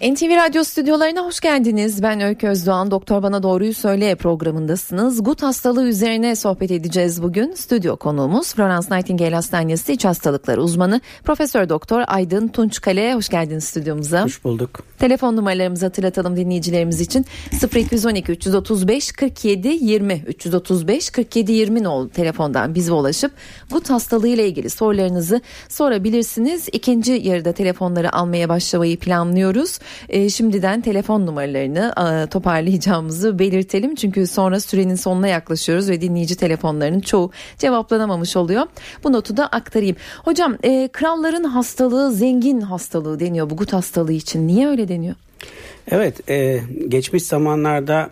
[0.00, 2.02] NTV Radyo stüdyolarına hoş geldiniz.
[2.02, 2.90] Ben Öykü Özdoğan.
[2.90, 5.24] Doktor Bana Doğruyu Söyle programındasınız.
[5.24, 7.52] Gut hastalığı üzerine sohbet edeceğiz bugün.
[7.52, 13.14] Stüdyo konuğumuz Florence Nightingale Hastanesi İç Hastalıkları uzmanı Profesör Doktor Aydın Tunçkale.
[13.14, 14.24] Hoş geldiniz stüdyomuza.
[14.24, 14.70] Hoş bulduk.
[14.98, 17.26] Telefon numaralarımızı hatırlatalım dinleyicilerimiz için.
[17.74, 23.32] 0212 335 47 20 335 47 20 nolu telefondan bize ulaşıp
[23.70, 26.68] gut hastalığı ile ilgili sorularınızı sorabilirsiniz.
[26.72, 29.78] İkinci yarıda telefonları almaya başlamayı planlıyoruz.
[30.08, 33.94] E, şimdiden telefon numaralarını e, toparlayacağımızı belirtelim.
[33.94, 38.66] Çünkü sonra sürenin sonuna yaklaşıyoruz ve dinleyici telefonlarının çoğu cevaplanamamış oluyor.
[39.04, 39.96] Bu notu da aktarayım.
[40.24, 44.48] Hocam e, kralların hastalığı zengin hastalığı deniyor bu gut hastalığı için.
[44.48, 45.14] Niye öyle deniyor?
[45.90, 48.10] Evet e, geçmiş zamanlarda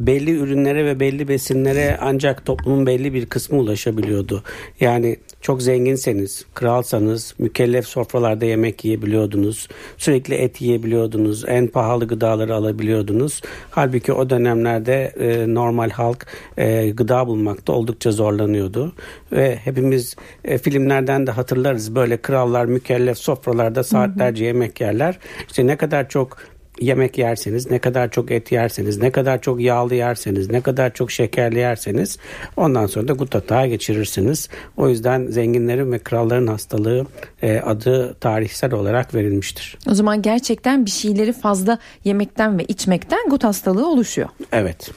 [0.00, 4.42] belli ürünlere ve belli besinlere ancak toplumun belli bir kısmı ulaşabiliyordu.
[4.80, 9.68] Yani çok zenginseniz, kralsanız mükellef sofralarda yemek yiyebiliyordunuz.
[9.96, 11.44] Sürekli et yiyebiliyordunuz.
[11.48, 13.42] En pahalı gıdaları alabiliyordunuz.
[13.70, 18.92] Halbuki o dönemlerde e, normal halk e, gıda bulmakta oldukça zorlanıyordu.
[19.32, 25.18] Ve hepimiz e, filmlerden de hatırlarız böyle krallar mükellef sofralarda saatlerce yemek yerler.
[25.48, 26.38] İşte ne kadar çok
[26.80, 31.10] yemek yerseniz, ne kadar çok et yerseniz, ne kadar çok yağlı yerseniz, ne kadar çok
[31.10, 32.18] şekerli yerseniz
[32.56, 34.48] ondan sonra da gut atağı geçirirsiniz.
[34.76, 37.06] O yüzden zenginlerin ve kralların hastalığı
[37.42, 39.78] e, adı tarihsel olarak verilmiştir.
[39.90, 44.28] O zaman gerçekten bir şeyleri fazla yemekten ve içmekten gut hastalığı oluşuyor.
[44.52, 44.90] Evet.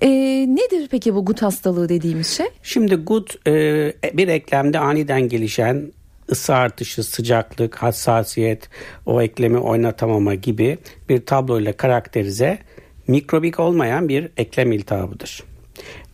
[0.00, 0.08] E,
[0.48, 2.46] nedir peki bu gut hastalığı dediğimiz şey?
[2.62, 3.52] Şimdi gut e,
[4.12, 5.92] bir eklemde aniden gelişen
[6.30, 8.68] ısı artışı, sıcaklık, hassasiyet,
[9.06, 12.58] o eklemi oynatamama gibi bir tabloyla karakterize
[13.08, 15.42] mikrobik olmayan bir eklem iltihabıdır.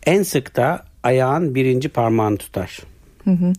[0.06, 2.80] En sık da ayağın birinci parmağını tutar.
[3.24, 3.52] Hı hı.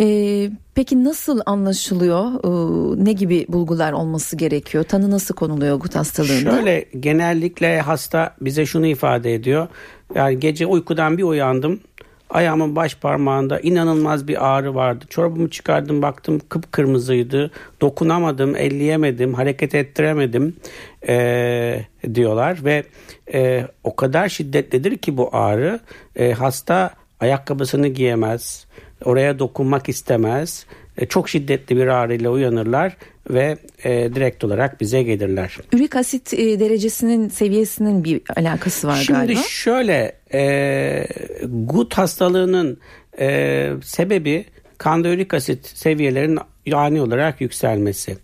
[0.00, 2.24] Ee, peki nasıl anlaşılıyor?
[2.24, 4.84] Ee, ne gibi bulgular olması gerekiyor?
[4.84, 6.50] Tanı nasıl konuluyor gut hastalığında?
[6.50, 9.68] Şöyle genellikle hasta bize şunu ifade ediyor.
[10.14, 11.80] Yani gece uykudan bir uyandım.
[12.30, 15.04] Ayağımın baş parmağında inanılmaz bir ağrı vardı.
[15.10, 17.50] Çorabımı çıkardım baktım kıpkırmızıydı.
[17.80, 20.56] Dokunamadım, elleyemedim, hareket ettiremedim
[21.08, 22.64] e, diyorlar.
[22.64, 22.84] Ve
[23.34, 25.80] e, o kadar şiddetlidir ki bu ağrı.
[26.16, 28.66] E, hasta ayakkabısını giyemez,
[29.04, 30.66] oraya dokunmak istemez.
[30.98, 32.96] E, çok şiddetli bir ağrıyla uyanırlar
[33.30, 35.58] ve e, direkt olarak bize gelirler.
[35.72, 39.32] Ürik asit e, derecesinin seviyesinin bir alakası var Şimdi galiba.
[39.32, 41.08] Şimdi şöyle e,
[41.66, 42.78] gut hastalığının
[43.18, 44.46] e, sebebi
[44.78, 46.38] kanda ürik asit seviyelerinin
[46.72, 48.16] ani olarak yükselmesi.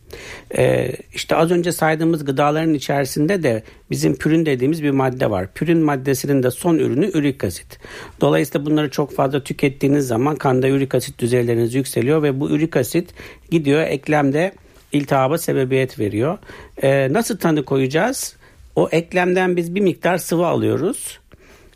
[0.59, 5.49] Ee, işte az önce saydığımız gıdaların içerisinde de bizim pürün dediğimiz bir madde var.
[5.55, 7.78] Pürün maddesinin de son ürünü ürik asit.
[8.21, 13.11] Dolayısıyla bunları çok fazla tükettiğiniz zaman kanda ürik asit düzeyleriniz yükseliyor ve bu ürik asit
[13.51, 14.53] gidiyor eklemde
[14.93, 16.39] iltihaba sebebiyet veriyor.
[16.83, 18.37] Ee, nasıl tanı koyacağız?
[18.77, 21.22] O eklemden biz bir miktar sıvı alıyoruz.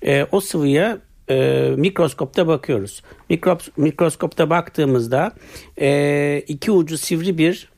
[0.06, 0.98] Ee, o sıvıya
[1.30, 3.02] e, mikroskopta bakıyoruz.
[3.30, 5.32] Mikrop, mikroskopta baktığımızda
[5.80, 7.68] e, iki ucu sivri bir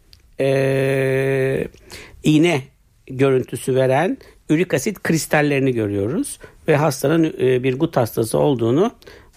[0.40, 1.68] e,
[2.24, 2.62] iğne
[3.06, 4.18] görüntüsü veren
[4.48, 6.38] ürik asit kristallerini görüyoruz
[6.68, 8.92] ve hastanın e, bir gut hastası olduğunu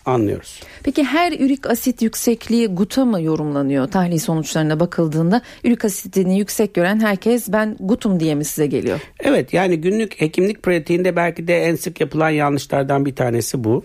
[0.06, 0.60] anlıyoruz.
[0.84, 5.42] Peki her ürik asit yüksekliği guta mı yorumlanıyor tahlil sonuçlarına bakıldığında?
[5.64, 9.00] Ürik asitini yüksek gören herkes ben gutum diye mi size geliyor?
[9.20, 13.84] Evet yani günlük hekimlik pratiğinde belki de en sık yapılan yanlışlardan bir tanesi bu.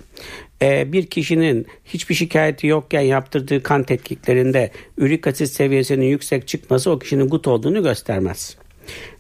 [0.63, 6.99] Ee, bir kişinin hiçbir şikayeti yokken yaptırdığı kan tetkiklerinde ürik asit seviyesinin yüksek çıkması o
[6.99, 8.57] kişinin gut olduğunu göstermez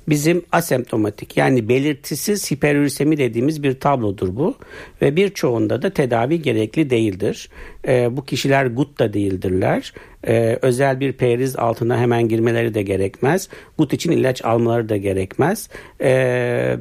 [0.09, 4.54] bizim asemptomatik yani belirtisiz hiperürisemi dediğimiz bir tablodur bu
[5.03, 7.50] ve birçoğunda da tedavi gerekli değildir.
[7.88, 9.93] E, bu kişiler gut da değildirler.
[10.26, 13.49] E, özel bir periz altına hemen girmeleri de gerekmez.
[13.78, 15.69] Gut için ilaç almaları da gerekmez.
[16.00, 16.76] E,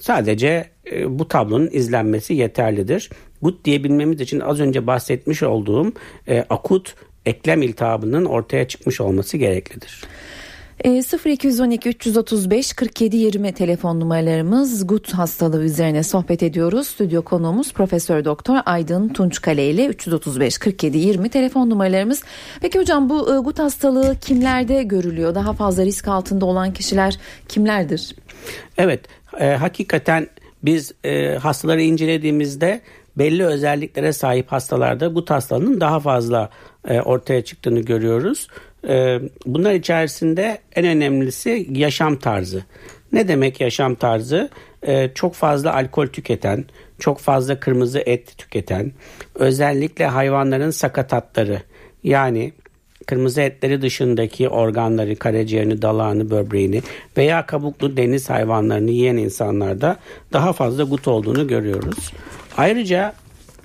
[0.00, 3.10] sadece e, bu tablonun izlenmesi yeterlidir.
[3.42, 5.92] Gut diyebilmemiz için az önce bahsetmiş olduğum
[6.28, 6.94] e, akut
[7.26, 10.02] eklem iltihabının ortaya çıkmış olması gereklidir.
[10.80, 16.86] E, 0212 335 47 20 telefon numaralarımız gut hastalığı üzerine sohbet ediyoruz.
[16.86, 22.22] Stüdyo konuğumuz Profesör Doktor Aydın Tunçkale ile 335 47 20 telefon numaralarımız.
[22.60, 25.34] Peki hocam bu e, gut hastalığı kimlerde görülüyor?
[25.34, 27.18] Daha fazla risk altında olan kişiler
[27.48, 28.16] kimlerdir?
[28.78, 29.00] Evet,
[29.40, 30.26] e, hakikaten
[30.62, 32.80] biz e, hastaları incelediğimizde
[33.18, 36.50] belli özelliklere sahip hastalarda gut hastalığının daha fazla
[36.88, 38.48] e, ortaya çıktığını görüyoruz.
[38.88, 42.64] Ee, bunlar içerisinde en önemlisi yaşam tarzı.
[43.12, 44.50] Ne demek yaşam tarzı?
[44.86, 46.64] Ee, çok fazla alkol tüketen,
[46.98, 48.92] çok fazla kırmızı et tüketen,
[49.34, 51.62] özellikle hayvanların sakatatları
[52.04, 52.52] Yani
[53.06, 56.82] kırmızı etleri dışındaki organları, karaciğerini, dalağını, böbreğini
[57.16, 59.96] veya kabuklu deniz hayvanlarını yiyen insanlarda
[60.32, 62.12] daha fazla gut olduğunu görüyoruz.
[62.56, 63.14] Ayrıca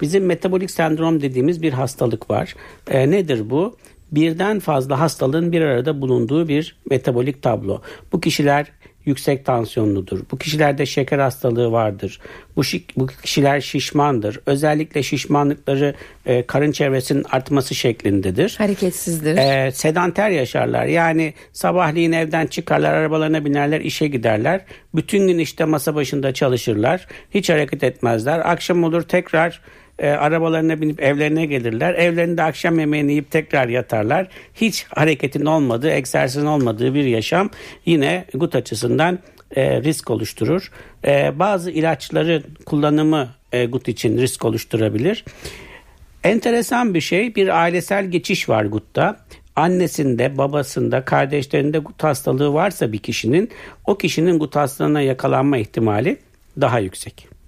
[0.02, 2.56] bizim metabolik sendrom dediğimiz bir hastalık var.
[2.88, 3.78] E, nedir bu?
[4.12, 7.82] Birden fazla hastalığın bir arada bulunduğu bir metabolik tablo.
[8.12, 8.72] Bu kişiler
[9.06, 10.20] yüksek tansiyonludur.
[10.32, 12.20] Bu kişilerde şeker hastalığı vardır.
[12.56, 12.62] Bu,
[12.98, 14.40] bu kişiler şişmandır.
[14.46, 15.96] Özellikle şişmanlıkları
[16.26, 18.56] e, karın çevresinin artması şeklindedir.
[18.58, 19.38] Hareketsizdir.
[19.38, 20.86] E, sedanter yaşarlar.
[20.86, 24.62] Yani sabahleyin evden çıkarlar, arabalarına binerler, işe giderler.
[24.96, 27.08] Bütün gün işte masa başında çalışırlar.
[27.32, 28.52] Hiç hareket etmezler.
[28.52, 29.62] Akşam olur tekrar
[30.00, 31.94] e, arabalarına binip evlerine gelirler.
[31.94, 34.28] Evlerinde akşam yemeğini yiyip tekrar yatarlar.
[34.56, 37.50] Hiç hareketin olmadığı, egzersizin olmadığı bir yaşam
[37.86, 39.20] yine gut açısından
[39.56, 40.72] e, risk oluşturur.
[41.08, 45.26] E, bazı ilaçların kullanımı e, gut için risk oluşturabilir.
[46.24, 49.20] Enteresan bir şey bir ailesel geçiş var gutta.
[49.56, 53.50] Annesinde, babasında, kardeşlerinde gut hastalığı varsa bir kişinin
[53.86, 56.18] o kişinin gut hastalığına yakalanma ihtimali
[56.62, 57.39] daha yüksek.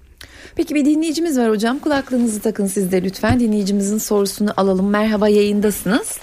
[0.55, 1.79] Peki bir dinleyicimiz var hocam.
[1.79, 3.39] Kulaklığınızı takın siz de lütfen.
[3.39, 4.89] Dinleyicimizin sorusunu alalım.
[4.89, 6.19] Merhaba yayındasınız.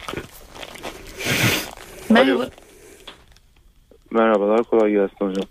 [2.11, 2.43] Merhaba.
[2.43, 2.49] Alo.
[4.11, 5.45] Merhabalar kolay gelsin hocam.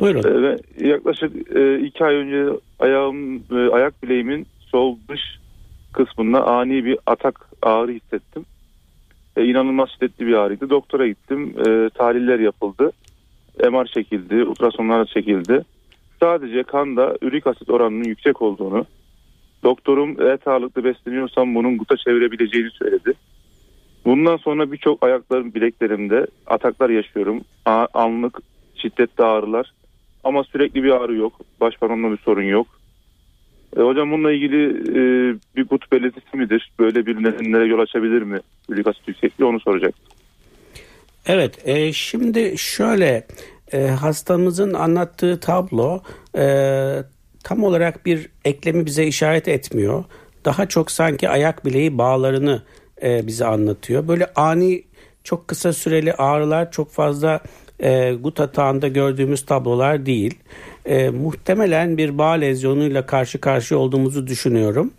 [0.00, 0.22] Buyurun.
[0.46, 5.20] Ee, yaklaşık e, iki ay önce ayağım e, ayak bileğimin sol dış
[5.92, 8.44] kısmında ani bir atak ağrı hissettim.
[9.36, 10.70] E, inanılmaz şiddetli bir ağrıydı.
[10.70, 11.54] Doktora gittim.
[11.58, 12.92] E, tahliller yapıldı.
[13.70, 14.34] MR çekildi.
[14.44, 15.64] Ultrasonlar çekildi
[16.20, 18.86] sadece kanda ürik asit oranının yüksek olduğunu,
[19.64, 23.12] doktorum eğer sağlıklı besleniyorsam bunun guta çevirebileceğini söyledi.
[24.04, 27.40] Bundan sonra birçok ayaklarım, bileklerimde ataklar yaşıyorum.
[27.94, 28.38] Anlık
[28.76, 29.72] şiddetli ağrılar
[30.24, 31.32] ama sürekli bir ağrı yok.
[31.60, 32.66] Baş parmağımda bir sorun yok.
[33.76, 35.00] E, hocam bununla ilgili e,
[35.56, 36.72] bir gut belirtisi midir?
[36.78, 38.40] Böyle bir nedenlere yol açabilir mi?
[38.68, 39.94] Ürik asit yüksekliği onu soracak.
[41.26, 43.26] Evet e, şimdi şöyle
[43.72, 46.02] e, hastamızın anlattığı tablo
[46.38, 47.02] e,
[47.44, 50.04] tam olarak bir eklemi bize işaret etmiyor.
[50.44, 52.62] Daha çok sanki ayak bileği bağlarını
[53.02, 54.08] e, bize anlatıyor.
[54.08, 54.82] Böyle ani
[55.24, 57.40] çok kısa süreli ağrılar çok fazla
[57.80, 60.38] e, gut atağında gördüğümüz tablolar değil.
[60.84, 64.92] E, muhtemelen bir bağ lezyonuyla karşı karşıya olduğumuzu düşünüyorum.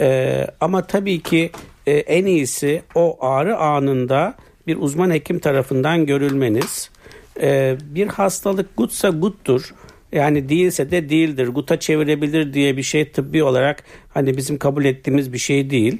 [0.00, 1.50] E, ama tabii ki
[1.86, 4.34] e, en iyisi o ağrı anında
[4.66, 6.90] bir uzman hekim tarafından görülmeniz
[7.40, 9.74] e, bir hastalık gutsa guttur.
[10.12, 11.48] Yani değilse de değildir.
[11.48, 15.98] Guta çevirebilir diye bir şey tıbbi olarak hani bizim kabul ettiğimiz bir şey değil.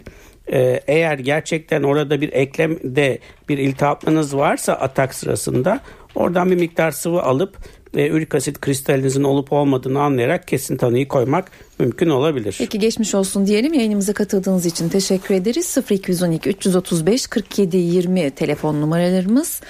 [0.52, 3.18] Ee, eğer gerçekten orada bir eklemde
[3.48, 5.80] bir iltihaplınız varsa atak sırasında
[6.14, 7.56] oradan bir miktar sıvı alıp
[7.96, 12.56] e, ürik asit kristalinizin olup olmadığını anlayarak kesin tanıyı koymak mümkün olabilir.
[12.58, 15.78] Peki geçmiş olsun diyelim yayınımıza katıldığınız için teşekkür ederiz.
[15.90, 19.60] 0212 335 47 20 telefon numaralarımız.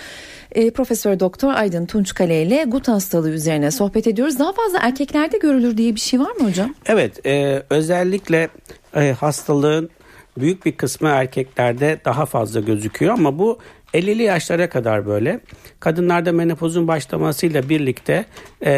[0.57, 4.39] E, Profesör Doktor Aydın Tunçkale ile gut hastalığı üzerine sohbet ediyoruz.
[4.39, 6.75] Daha fazla erkeklerde görülür diye bir şey var mı hocam?
[6.87, 8.49] Evet e, özellikle
[8.97, 9.91] e, hastalığın
[10.39, 13.59] büyük bir kısmı erkeklerde daha fazla gözüküyor ama bu
[13.95, 15.41] 50'li yaşlara kadar böyle.
[15.81, 18.25] Kadınlarda menopozun başlamasıyla birlikte
[18.61, 18.71] e,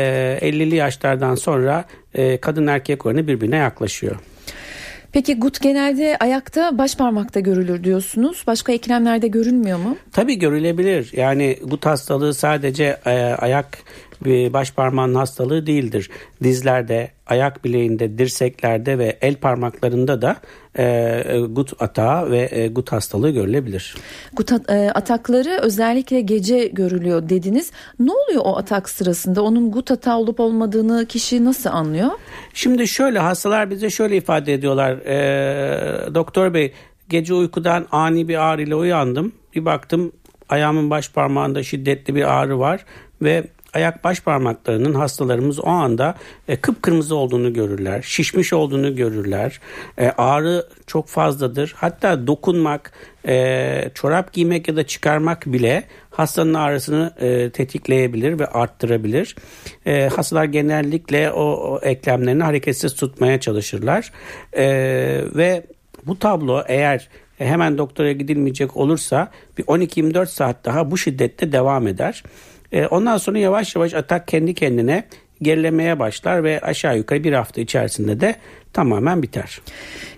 [0.43, 1.85] 50'li yaşlardan sonra
[2.15, 4.17] e, kadın erkek oranı birbirine yaklaşıyor.
[5.13, 8.45] Peki gut genelde ayakta baş parmakta görülür diyorsunuz.
[8.47, 9.97] Başka eklemlerde görülmüyor mu?
[10.13, 11.11] Tabii görülebilir.
[11.13, 13.79] Yani gut hastalığı sadece e, ayak
[14.25, 16.11] baş parmağının hastalığı değildir.
[16.43, 20.37] Dizlerde, ayak bileğinde, dirseklerde ve el parmaklarında da
[20.79, 23.97] e, gut atağı ve e, gut hastalığı görülebilir.
[24.33, 27.71] Gut e, atakları özellikle gece görülüyor dediniz.
[28.01, 29.43] Ne oluyor o atak sırasında?
[29.43, 32.11] Onun gut atağı olup olmadığını kişi nasıl anlıyor?
[32.55, 34.93] Şimdi şöyle hastalar bize şöyle ifade ediyorlar.
[34.93, 36.73] E, doktor bey
[37.09, 39.33] gece uykudan ani bir ağrı ile uyandım.
[39.55, 40.13] Bir baktım
[40.49, 42.85] ayağımın baş parmağında şiddetli bir ağrı var
[43.23, 43.45] ve
[43.75, 46.15] ayak baş parmaklarının hastalarımız o anda
[46.49, 48.03] e, kıpkırmızı olduğunu görürler.
[48.03, 49.61] Şişmiş olduğunu görürler.
[49.99, 51.75] E, ağrı çok fazladır.
[51.77, 52.93] Hatta dokunmak,
[53.29, 59.37] e, çorap giymek ya da çıkarmak bile hastanın ağrısını e, tetikleyebilir ve arttırabilir.
[59.87, 64.13] E, hastalar genellikle o, o eklemlerini hareketsiz tutmaya çalışırlar.
[64.53, 64.67] E,
[65.35, 65.67] ve
[66.07, 67.09] bu tablo eğer
[67.39, 72.23] hemen doktora gidilmeyecek olursa bir 12-24 saat daha bu şiddette devam eder.
[72.73, 75.05] E, ondan sonra yavaş yavaş atak kendi kendine
[75.43, 78.37] gerilemeye başlar ve aşağı yukarı bir hafta içerisinde de
[78.73, 79.61] tamamen biter.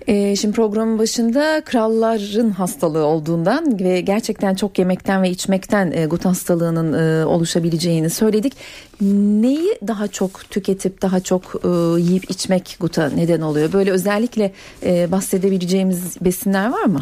[0.07, 6.25] E, şimdi programın başında kralların hastalığı olduğundan ve gerçekten çok yemekten ve içmekten e, gut
[6.25, 8.53] hastalığının e, oluşabileceğini söyledik.
[9.01, 13.73] Neyi daha çok tüketip daha çok e, yiyip içmek guta neden oluyor?
[13.73, 14.53] Böyle özellikle
[14.87, 17.01] e, bahsedebileceğimiz besinler var mı?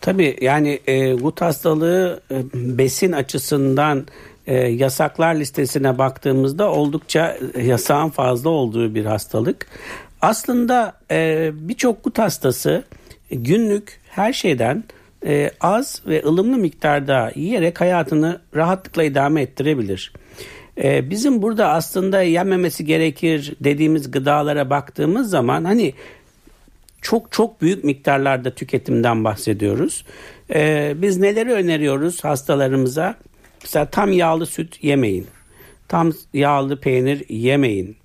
[0.00, 4.06] Tabii yani e, gut hastalığı e, besin açısından
[4.48, 9.66] e, yasaklar listesine baktığımızda oldukça yasağın fazla olduğu bir hastalık.
[10.20, 12.84] Aslında e, birçok gut hastası
[13.30, 14.84] günlük her şeyden
[15.26, 20.12] e, az ve ılımlı miktarda yiyerek hayatını rahatlıkla idame ettirebilir.
[20.82, 25.94] E, bizim burada aslında yenmemesi gerekir dediğimiz gıdalara baktığımız zaman hani
[27.02, 30.04] çok çok büyük miktarlarda tüketimden bahsediyoruz.
[30.54, 33.14] E, biz neleri öneriyoruz hastalarımıza?
[33.62, 35.26] Mesela tam yağlı süt yemeyin.
[35.88, 37.96] Tam yağlı peynir yemeyin.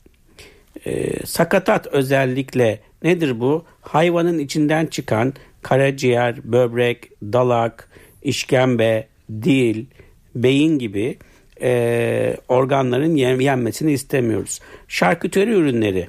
[0.86, 3.66] E, sakatat özellikle nedir bu?
[3.82, 7.90] Hayvanın içinden çıkan karaciğer, böbrek, dalak,
[8.22, 9.86] işkembe, dil,
[10.36, 11.18] beyin gibi
[11.62, 14.60] e, organların yenmesini istemiyoruz.
[14.88, 16.08] Şarküteri ürünleri,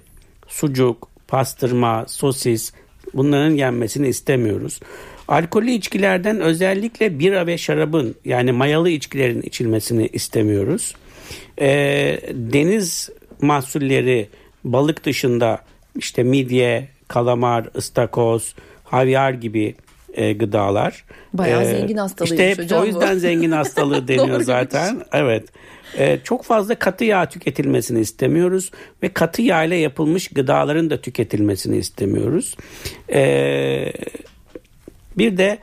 [0.48, 2.72] sucuk, pastırma, sosis
[3.14, 4.80] bunların yenmesini istemiyoruz.
[5.28, 10.94] Alkollü içkilerden özellikle bira ve şarabın yani mayalı içkilerin içilmesini istemiyoruz.
[11.60, 11.68] E,
[12.32, 14.28] deniz mahsulleri
[14.64, 15.58] balık dışında
[15.96, 18.54] işte midye, kalamar, ıstakoz,
[18.84, 19.74] havyar gibi
[20.14, 21.04] e, gıdalar.
[21.32, 23.20] Bayağı ee, zengin hastalığıymış işte hocam o yüzden bu.
[23.20, 25.02] zengin hastalığı deniyor zaten.
[25.12, 25.44] Evet.
[25.98, 28.70] Ee, çok fazla katı yağ tüketilmesini istemiyoruz
[29.02, 32.56] ve katı yağ ile yapılmış gıdaların da tüketilmesini istemiyoruz.
[33.12, 33.92] Ee,
[35.18, 35.58] bir de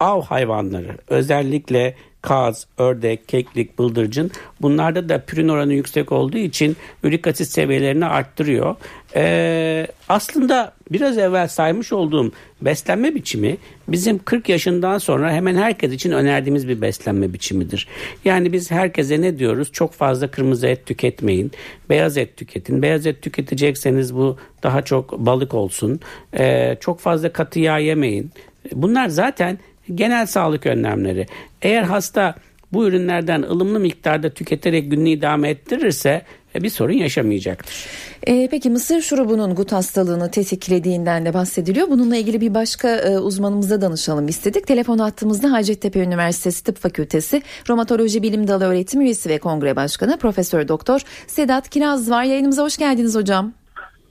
[0.00, 4.30] av hayvanları özellikle kaz, ördek, keklik, bıldırcın
[4.62, 8.76] bunlarda da pürin oranı yüksek olduğu için ürik asit seviyelerini arttırıyor.
[9.14, 13.56] Ee, aslında biraz evvel saymış olduğum beslenme biçimi
[13.88, 17.88] bizim 40 yaşından sonra hemen herkes için önerdiğimiz bir beslenme biçimidir.
[18.24, 19.72] Yani biz herkese ne diyoruz?
[19.72, 21.52] Çok fazla kırmızı et tüketmeyin.
[21.90, 22.82] Beyaz et tüketin.
[22.82, 26.00] Beyaz et tüketecekseniz bu daha çok balık olsun.
[26.38, 28.30] Ee, çok fazla katı yağ yemeyin.
[28.72, 29.58] Bunlar zaten
[29.94, 31.26] genel sağlık önlemleri.
[31.62, 32.34] Eğer hasta
[32.72, 36.22] bu ürünlerden ılımlı miktarda tüketerek gününü idame ettirirse
[36.54, 37.86] e, bir sorun yaşamayacaktır.
[38.26, 41.90] E, peki mısır şurubunun gut hastalığını tetiklediğinden de bahsediliyor.
[41.90, 44.66] Bununla ilgili bir başka e, uzmanımıza danışalım istedik.
[44.66, 50.68] Telefon attığımızda Hacettepe Üniversitesi Tıp Fakültesi Romatoloji Bilim Dalı Öğretim Üyesi ve Kongre Başkanı Profesör
[50.68, 52.24] Doktor Sedat Kiraz var.
[52.24, 53.52] Yayınımıza hoş geldiniz hocam.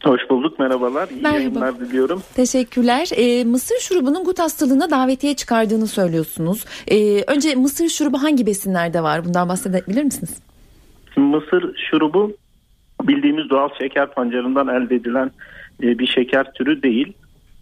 [0.03, 1.09] Hoş bulduk merhabalar.
[1.09, 1.37] İyi Merhaba.
[1.37, 2.21] yayınlar diliyorum.
[2.35, 3.09] Teşekkürler.
[3.17, 6.65] Ee, mısır şurubunun gut hastalığına davetiye çıkardığını söylüyorsunuz.
[6.87, 9.25] Ee, önce mısır şurubu hangi besinlerde var?
[9.25, 10.41] Bundan bahsedebilir misiniz?
[11.17, 12.31] Mısır şurubu
[13.03, 15.31] bildiğimiz doğal şeker pancarından elde edilen
[15.83, 17.13] e, bir şeker türü değil.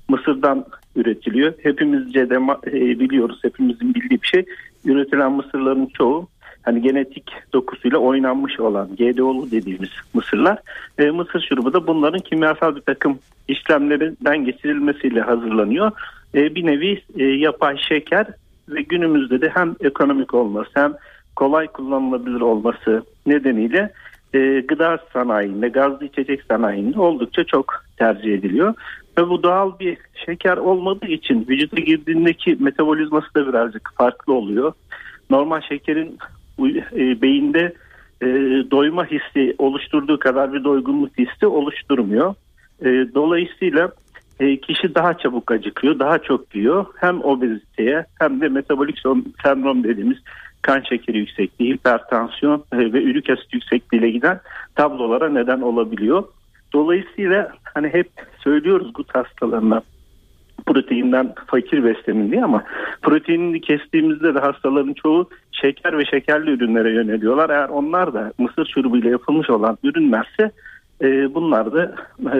[0.09, 0.65] Mısırdan
[0.95, 1.53] üretiliyor.
[1.63, 2.35] Hepimizce de
[2.67, 4.45] e, biliyoruz, hepimizin bildiği bir şey.
[4.85, 6.27] Üretilen mısırların çoğu
[6.69, 10.57] hani genetik dokusuyla oynanmış olan GDO'lu dediğimiz mısırlar.
[10.97, 15.91] E, mısır şurubu da bunların kimyasal bir takım işlemlerinden geçirilmesiyle hazırlanıyor.
[16.35, 18.27] E, bir nevi e, yapay şeker
[18.69, 20.93] ve günümüzde de hem ekonomik olması hem
[21.35, 23.91] kolay kullanılabilir olması nedeniyle
[24.33, 28.73] e, gıda sanayinde, gazlı içecek sanayinde oldukça çok tercih ediliyor.
[29.17, 34.73] Ve bu doğal bir şeker olmadığı için vücuda girdiğindeki metabolizması da birazcık farklı oluyor.
[35.29, 36.17] Normal şekerin
[36.67, 37.73] e, beyinde
[38.21, 38.27] e,
[38.71, 42.35] doyma hissi oluşturduğu kadar bir doygunluk hissi oluşturmuyor.
[42.81, 42.85] E,
[43.15, 43.91] dolayısıyla
[44.39, 46.85] e, kişi daha çabuk acıkıyor, daha çok yiyor.
[46.95, 48.99] Hem obeziteye hem de metabolik
[49.43, 50.17] sendrom dediğimiz
[50.61, 54.39] kan şekeri yüksekliği, hipertansiyon ve ürik asit yüksekliğiyle giden
[54.75, 56.23] tablolara neden olabiliyor.
[56.73, 58.09] Dolayısıyla hani hep
[58.43, 59.81] söylüyoruz gut hastalarına
[60.65, 62.63] proteinden fakir beslenin diye ama
[63.01, 65.29] proteinini kestiğimizde de hastaların çoğu
[65.61, 67.49] şeker ve şekerli ürünlere yöneliyorlar.
[67.49, 70.51] Eğer onlar da mısır şurubuyla yapılmış olan ürünlerse
[71.01, 72.37] e, bunlar da e,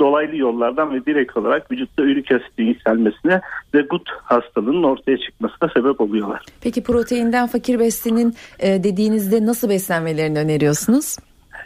[0.00, 3.40] dolaylı yollardan ve direkt olarak vücutta ürik asitin yükselmesine
[3.74, 6.42] ve gut hastalığının ortaya çıkmasına sebep oluyorlar.
[6.62, 11.16] Peki proteinden fakir beslenin e, dediğinizde nasıl beslenmelerini öneriyorsunuz?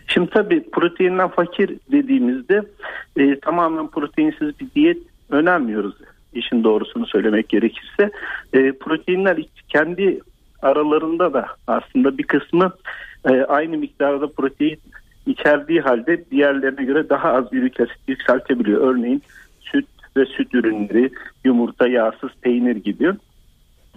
[0.06, 2.62] Şimdi tabii proteinden fakir dediğimizde
[3.16, 4.98] e, tamamen proteinsiz bir diyet
[5.30, 5.94] önermiyoruz
[6.36, 8.10] işin doğrusunu söylemek gerekirse.
[8.52, 10.20] E, proteinler kendi
[10.62, 12.72] aralarında da aslında bir kısmı
[13.24, 14.78] e, aynı miktarda protein
[15.26, 18.80] içerdiği halde diğerlerine göre daha az ürik asit yükseltebiliyor.
[18.80, 19.22] Örneğin
[19.60, 19.86] süt
[20.16, 21.10] ve süt ürünleri,
[21.44, 23.12] yumurta, yağsız peynir gibi.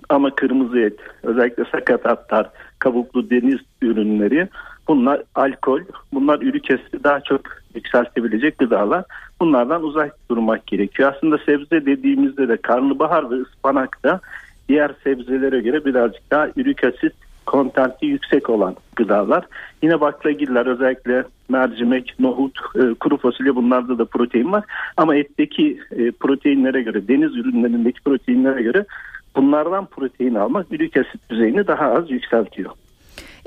[0.10, 2.50] Ama kırmızı et, özellikle sakatatlar,
[2.80, 4.48] kabuklu deniz ürünleri
[4.88, 5.82] bunlar alkol,
[6.14, 6.70] bunlar ürik
[7.04, 7.42] daha çok
[7.76, 9.04] yükseltebilecek gıdalar.
[9.42, 11.14] Bunlardan uzak durmak gerekiyor.
[11.16, 14.20] Aslında sebze dediğimizde de karnabahar ve ıspanak da
[14.70, 17.14] diğer sebzelere göre birazcık daha ürik asit
[17.46, 19.46] kontenti yüksek olan gıdalar.
[19.84, 24.64] Yine baklagiller özellikle mercimek, nohut, e, kuru fasulye bunlarda da protein var.
[24.98, 28.86] Ama etteki e, proteinlere göre, deniz ürünlerindeki proteinlere göre
[29.36, 32.72] bunlardan protein almak ürik asit düzeyini daha az yükseltiyor.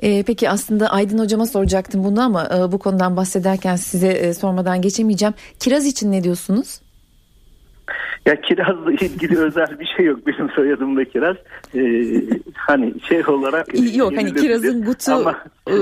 [0.02, 4.82] Ee, peki aslında Aydın hocama soracaktım bunu ama e, bu konudan bahsederken size e, sormadan
[4.82, 5.34] geçemeyeceğim.
[5.60, 6.80] Kiraz için ne diyorsunuz?
[8.26, 11.36] Ya kirazla ilgili özel bir şey yok benim soyadımda kiraz.
[11.74, 12.04] Ee,
[12.54, 15.38] hani şey olarak yok hani kirazın gutu ama...
[15.68, 15.74] e,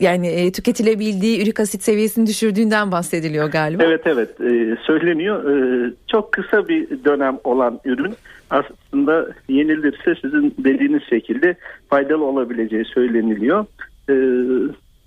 [0.00, 3.82] yani e, tüketilebildiği ürik asit seviyesini düşürdüğünden bahsediliyor galiba.
[3.82, 5.50] Evet evet e, söyleniyor.
[5.50, 8.14] E, çok kısa bir dönem olan ürün
[8.50, 11.56] aslında yenilirse sizin dediğiniz şekilde
[11.90, 13.66] faydalı olabileceği söyleniliyor.
[14.10, 14.14] E,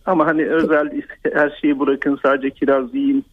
[0.06, 1.02] ama hani özel
[1.34, 3.26] her şeyi bırakın sadece kiraz yiyin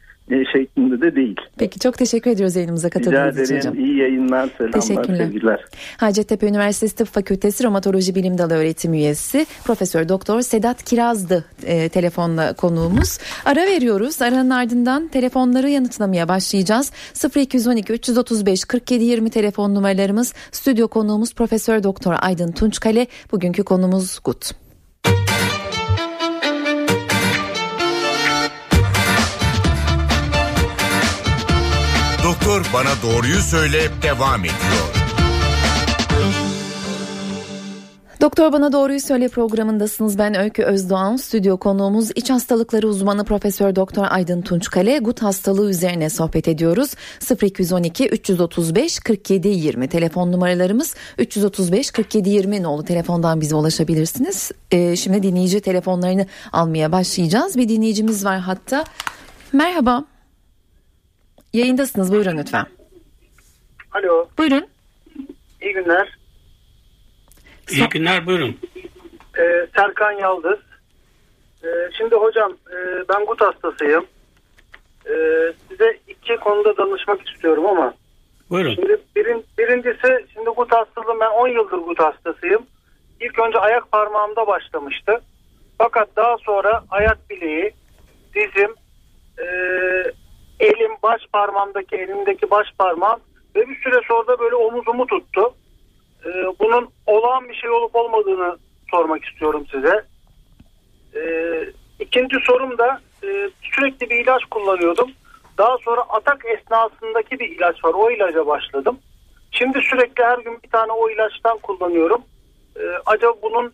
[0.52, 1.36] şeklinde de değil.
[1.58, 3.78] Peki çok teşekkür ediyoruz yayınımıza katıldığınız için hocam.
[3.78, 5.26] İyi yayınlar, selamlar, Teşekkürler.
[5.26, 5.64] sevgiler.
[5.96, 12.52] Hacettepe Üniversitesi Tıp Fakültesi Romatoloji Bilim Dalı öğretim üyesi Profesör Doktor Sedat Kirazdı e, telefonla
[12.52, 13.18] konuğumuz.
[13.44, 14.22] Ara veriyoruz.
[14.22, 16.92] Aranın ardından telefonları yanıtlamaya başlayacağız.
[17.36, 20.34] 0212 335 47 20 telefon numaralarımız.
[20.52, 23.06] Stüdyo konuğumuz Profesör Doktor Aydın Tunçkale.
[23.32, 24.62] Bugünkü konumuz GUT.
[32.62, 34.94] Doktor Bana Doğruyu Söyle devam ediyor.
[38.20, 40.18] Doktor Bana Doğruyu Söyle programındasınız.
[40.18, 41.16] Ben Öykü Özdoğan.
[41.16, 44.98] Stüdyo konuğumuz iç hastalıkları uzmanı Profesör Doktor Aydın Tunçkale.
[44.98, 46.94] Gut hastalığı üzerine sohbet ediyoruz.
[47.42, 54.50] 0212 335 47 20 telefon numaralarımız 335 47 20 nolu telefondan bize ulaşabilirsiniz.
[54.70, 57.56] Ee, şimdi dinleyici telefonlarını almaya başlayacağız.
[57.56, 58.84] Bir dinleyicimiz var hatta.
[59.52, 60.04] Merhaba.
[61.52, 62.66] Yayındasınız buyurun lütfen.
[63.92, 64.28] Alo.
[64.38, 64.66] Buyurun.
[65.62, 66.18] İyi günler.
[67.70, 68.58] İyi günler buyurun.
[69.38, 70.58] Ee, Serkan Yaldız.
[71.64, 71.68] Ee,
[71.98, 72.76] şimdi hocam e,
[73.08, 74.06] ben gut hastasıyım.
[75.06, 75.12] Ee,
[75.68, 77.94] size iki konuda danışmak istiyorum ama.
[78.50, 78.74] Buyurun.
[78.74, 82.66] Şimdi birin, birincisi şimdi gut hastalığım ben 10 yıldır gut hastasıyım.
[83.20, 85.20] İlk önce ayak parmağımda başlamıştı.
[85.78, 87.72] Fakat daha sonra ayak bileği,
[88.34, 88.74] dizim,
[89.38, 89.46] e,
[90.62, 93.20] elim baş parmağımdaki elimdeki baş parmağım
[93.54, 95.54] ve bir süre sonra da böyle omuzumu tuttu.
[96.26, 96.28] Ee,
[96.60, 98.56] bunun olağan bir şey olup olmadığını
[98.90, 100.04] sormak istiyorum size.
[101.16, 101.64] Ee,
[102.00, 105.10] ikinci sorum da e, sürekli bir ilaç kullanıyordum.
[105.58, 107.94] Daha sonra atak esnasındaki bir ilaç var.
[107.94, 108.98] O ilaca başladım.
[109.52, 112.22] Şimdi sürekli her gün bir tane o ilaçtan kullanıyorum.
[112.76, 113.72] Ee, acaba bunun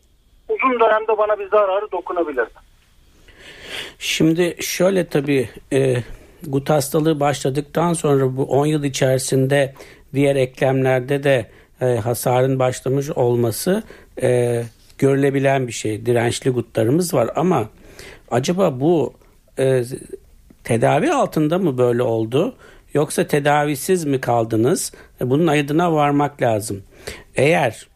[0.49, 2.49] uzun dönemde bana bir zararı dokunabilir mi?
[3.99, 5.97] Şimdi şöyle tabii e,
[6.47, 9.75] gut hastalığı başladıktan sonra bu 10 yıl içerisinde
[10.15, 11.47] diğer eklemlerde de
[11.81, 13.83] e, hasarın başlamış olması
[14.23, 14.63] e,
[14.99, 16.07] görülebilen bir şey.
[16.07, 17.69] Dirençli gutlarımız var ama
[18.31, 19.15] acaba bu
[19.59, 19.85] e,
[20.65, 22.55] tedavi altında mı böyle oldu?
[22.95, 24.93] Yoksa tedavisiz mi kaldınız?
[25.21, 26.83] E, bunun ayırdına varmak lazım.
[27.37, 27.89] Eğer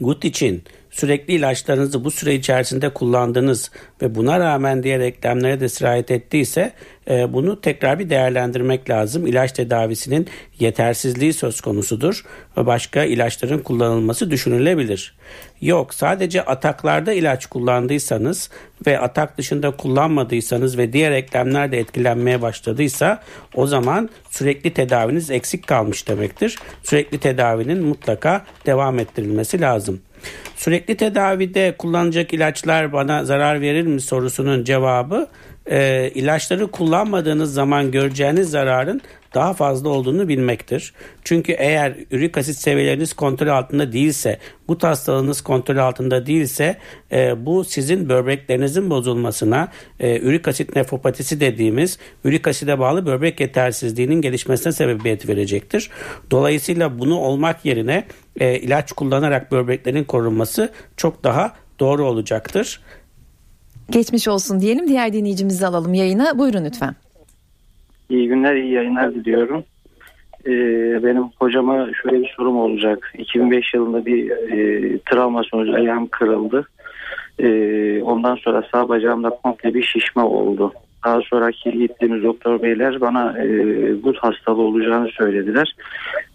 [0.00, 3.70] gut için sürekli ilaçlarınızı bu süre içerisinde kullandınız
[4.02, 6.72] ve buna rağmen diğer eklemlere de sirayet ettiyse
[7.10, 9.26] e, bunu tekrar bir değerlendirmek lazım.
[9.26, 10.26] İlaç tedavisinin
[10.58, 12.24] yetersizliği söz konusudur
[12.56, 15.14] ve başka ilaçların kullanılması düşünülebilir.
[15.60, 18.50] Yok sadece ataklarda ilaç kullandıysanız
[18.86, 23.22] ve atak dışında kullanmadıysanız ve diğer eklemler de etkilenmeye başladıysa
[23.54, 26.58] o zaman sürekli tedaviniz eksik kalmış demektir.
[26.82, 30.00] Sürekli tedavinin mutlaka devam ettirilmesi lazım.
[30.56, 35.28] Sürekli tedavide kullanacak ilaçlar bana zarar verir mi sorusunun cevabı
[35.70, 39.00] e, ilaçları kullanmadığınız zaman göreceğiniz zararın
[39.34, 40.94] daha fazla olduğunu bilmektir.
[41.24, 46.78] Çünkü eğer ürik asit seviyeleriniz kontrol altında değilse, gut hastalığınız kontrol altında değilse
[47.12, 49.68] e, bu sizin böbreklerinizin bozulmasına,
[50.00, 55.90] e, ürik asit nefropatisi dediğimiz ürik aside bağlı böbrek yetersizliğinin gelişmesine sebebiyet verecektir.
[56.30, 58.04] Dolayısıyla bunu olmak yerine
[58.40, 62.80] e, ilaç kullanarak böbreklerin korunması çok daha doğru olacaktır.
[63.92, 64.88] Geçmiş olsun diyelim.
[64.88, 66.38] Diğer dinleyicimizi alalım yayına.
[66.38, 66.94] Buyurun lütfen.
[68.10, 69.64] İyi günler, iyi yayınlar diliyorum.
[70.46, 70.50] Ee,
[71.04, 73.12] benim hocama şöyle bir sorum olacak.
[73.18, 76.68] 2005 yılında bir e, travma sonucu ayağım kırıldı.
[77.38, 77.48] E,
[78.02, 80.72] ondan sonra sağ bacağımda komple bir şişme oldu.
[81.04, 83.46] Daha sonraki gittiğimiz doktor beyler bana e,
[83.92, 85.76] gut hastalığı olacağını söylediler.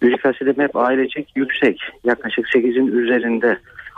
[0.01, 1.81] Ürik asidim hep ailecek yüksek.
[2.03, 3.57] Yaklaşık 8'in üzerinde.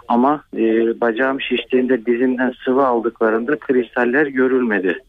[0.10, 0.62] Ama e,
[1.02, 5.00] bacağım şiştiğinde dizimden sıvı aldıklarında kristaller görülmedi.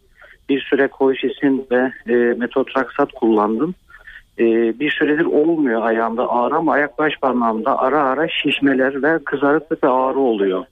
[0.48, 3.74] Bir süre koşisin ve e, metotraksat kullandım.
[4.38, 4.44] E,
[4.80, 9.88] bir süredir olmuyor ayağımda ağrı ama ayak baş parmağımda ara ara şişmeler ve kızarıklık ve
[9.88, 10.64] ağrı oluyor.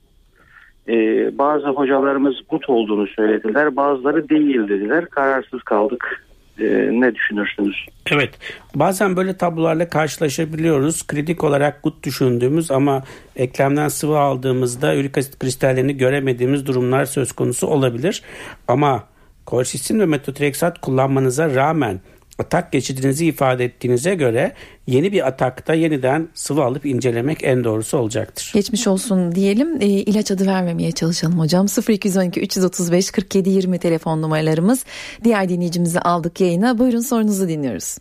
[0.87, 0.97] E,
[1.37, 6.28] bazı hocalarımız gut olduğunu söylediler bazıları değil dediler kararsız kaldık.
[6.61, 7.75] E, ne düşünürsünüz?
[8.11, 8.29] Evet
[8.75, 11.07] bazen böyle tablolarla karşılaşabiliyoruz.
[11.07, 13.03] Kritik olarak gut düşündüğümüz ama
[13.35, 18.21] eklemden sıvı aldığımızda ürik asit kristallerini göremediğimiz durumlar söz konusu olabilir.
[18.67, 19.03] Ama
[19.45, 21.99] kolşisin ve metotrexat kullanmanıza rağmen
[22.39, 24.53] atak geçidinizi ifade ettiğinize göre
[24.87, 28.51] yeni bir atakta yeniden sıvı alıp incelemek en doğrusu olacaktır.
[28.53, 29.81] Geçmiş olsun diyelim.
[29.81, 31.65] E, ilaç adı vermemeye çalışalım hocam.
[31.89, 34.85] 0212 335 47 20 telefon numaralarımız.
[35.23, 36.77] Diğer dinleyicimizi aldık yayına.
[36.77, 37.97] Buyurun sorunuzu dinliyoruz.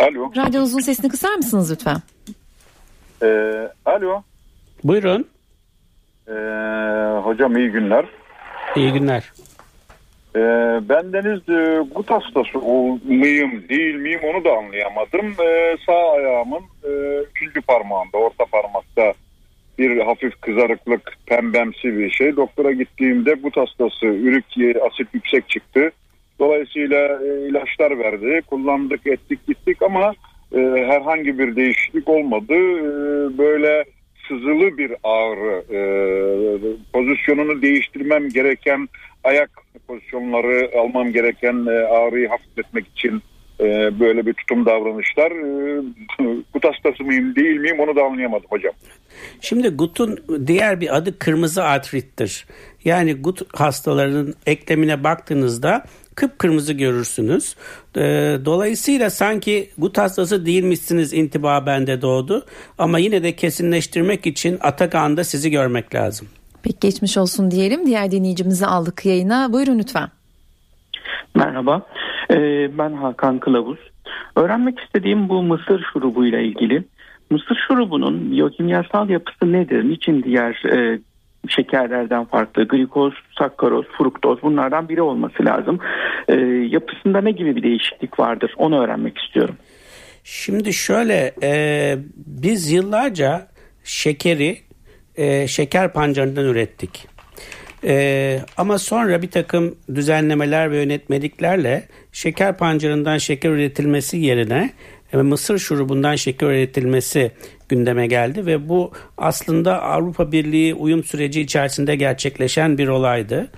[0.00, 0.32] Alo.
[0.36, 1.96] Radyonuzun sesini kısar mısınız lütfen?
[3.22, 4.22] Ee, alo.
[4.84, 5.26] Buyurun.
[6.28, 6.32] Ee,
[7.24, 8.04] hocam iyi günler.
[8.76, 9.32] İyi günler.
[10.36, 10.40] Ee,
[10.88, 12.58] ben Deniz e, gut hastası
[13.04, 15.34] mıyım değil miyim onu da anlayamadım.
[15.46, 16.90] Ee, sağ ayağımın e,
[17.30, 19.12] üçüncü parmağında orta parmakta
[19.78, 22.36] bir hafif kızarıklık pembemsi bir şey.
[22.36, 25.90] Doktora gittiğimde gut hastası ürik asit yüksek çıktı.
[26.38, 28.42] Dolayısıyla e, ilaçlar verdi.
[28.46, 30.14] Kullandık ettik gittik ama
[30.54, 32.54] e, herhangi bir değişiklik olmadı.
[32.54, 33.84] E, böyle
[34.30, 35.64] sızılı bir ağrı.
[35.74, 35.80] E,
[36.92, 38.88] pozisyonunu değiştirmem gereken
[39.24, 39.50] ayak
[39.86, 43.22] pozisyonları almam gereken e, ağrıyı hafifletmek için
[43.60, 45.82] e, böyle bir tutum davranışlar e,
[46.52, 48.72] gut hastası mıyım değil miyim onu da anlayamadım hocam.
[49.40, 52.46] Şimdi gutun diğer bir adı kırmızı artrittir.
[52.84, 57.56] Yani gut hastalarının eklemine baktığınızda kıpkırmızı görürsünüz.
[57.96, 58.00] E,
[58.44, 62.46] dolayısıyla sanki gut hastası değilmişsiniz intiba bende doğdu.
[62.78, 66.28] Ama yine de kesinleştirmek için Atakan'da sizi görmek lazım.
[66.62, 67.86] Peki geçmiş olsun diyelim.
[67.86, 69.52] Diğer dinleyicimizi aldık yayına.
[69.52, 70.10] Buyurun lütfen.
[71.34, 71.82] Merhaba.
[72.30, 73.78] Ee, ben Hakan Kılavuz.
[74.36, 76.84] Öğrenmek istediğim bu mısır şurubu ile ilgili.
[77.30, 79.88] Mısır şurubunun biyokimyasal yapısı nedir?
[79.88, 80.98] Niçin diğer e,
[81.48, 82.68] şekerlerden farklı?
[82.68, 85.78] Glikoz, sakkaroz, fruktoz bunlardan biri olması lazım.
[86.28, 86.34] E,
[86.70, 88.54] yapısında ne gibi bir değişiklik vardır?
[88.56, 89.54] Onu öğrenmek istiyorum.
[90.24, 91.52] Şimdi şöyle e,
[92.16, 93.48] biz yıllarca
[93.84, 94.58] şekeri
[95.16, 97.06] e, şeker pancarından ürettik.
[97.84, 104.70] E, ama sonra bir takım düzenlemeler ve yönetmeliklerle şeker pancarından şeker üretilmesi yerine
[105.12, 107.32] e, mısır şurubundan şeker üretilmesi
[107.68, 113.50] gündeme geldi ve bu aslında Avrupa Birliği uyum süreci içerisinde gerçekleşen bir olaydı.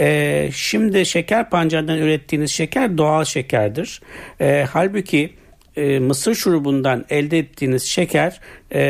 [0.00, 4.00] E, şimdi şeker pancarından ürettiğiniz şeker doğal şekerdir.
[4.40, 5.32] E, halbuki
[5.76, 8.40] e, mısır şurubundan elde ettiğiniz şeker
[8.74, 8.80] e,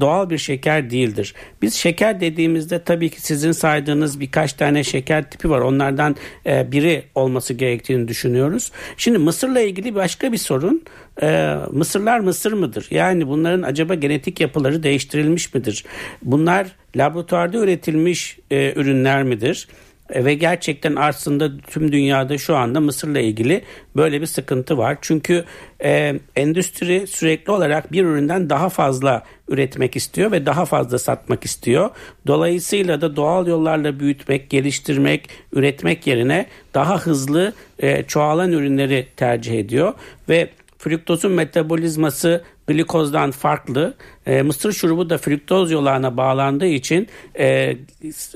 [0.00, 1.34] doğal bir şeker değildir.
[1.62, 5.60] Biz şeker dediğimizde tabii ki sizin saydığınız birkaç tane şeker tipi var.
[5.60, 8.72] Onlardan e, biri olması gerektiğini düşünüyoruz.
[8.96, 10.82] Şimdi mısırla ilgili başka bir sorun.
[11.22, 12.86] E, mısırlar mısır mıdır?
[12.90, 15.84] Yani bunların acaba genetik yapıları değiştirilmiş midir?
[16.22, 19.68] Bunlar laboratuvarda üretilmiş e, ürünler midir?
[20.14, 23.62] Ve gerçekten aslında tüm dünyada şu anda Mısır'la ilgili
[23.96, 24.98] böyle bir sıkıntı var.
[25.00, 25.44] Çünkü
[25.84, 31.90] e, endüstri sürekli olarak bir üründen daha fazla üretmek istiyor ve daha fazla satmak istiyor.
[32.26, 39.94] Dolayısıyla da doğal yollarla büyütmek, geliştirmek, üretmek yerine daha hızlı e, çoğalan ürünleri tercih ediyor
[40.28, 43.94] ve fruktozun metabolizması glikozdan farklı.
[44.26, 47.08] E, mısır şurubu da fruktoz yolağına bağlandığı için
[47.38, 47.76] e,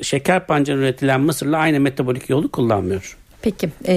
[0.02, 3.16] şeker pancarı üretilen mısırla aynı metabolik yolu kullanmıyor.
[3.42, 3.94] Peki e,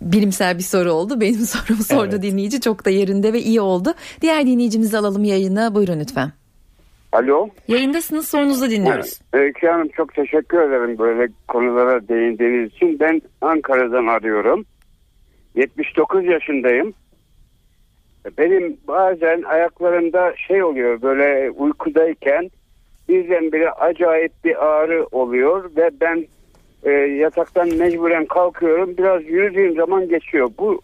[0.00, 1.20] bilimsel bir soru oldu.
[1.20, 2.22] Benim sorumu sordu evet.
[2.22, 3.94] dinleyici çok da yerinde ve iyi oldu.
[4.22, 5.74] Diğer dinleyicimizi alalım yayına.
[5.74, 6.32] Buyurun lütfen.
[7.12, 7.48] Alo.
[7.68, 9.20] Yayındasınız sorunuzu dinliyoruz.
[9.32, 13.00] Öykü Hanım çok teşekkür ederim böyle konulara değindiğiniz için.
[13.00, 14.64] Ben Ankara'dan arıyorum.
[15.54, 16.94] 79 yaşındayım.
[18.38, 22.50] Benim bazen ayaklarımda şey oluyor böyle uykudayken
[23.08, 26.26] birdenbire acayip bir ağrı oluyor ve ben
[26.82, 28.96] e, yataktan mecburen kalkıyorum.
[28.98, 30.50] Biraz yürüdüğüm zaman geçiyor.
[30.58, 30.80] Bu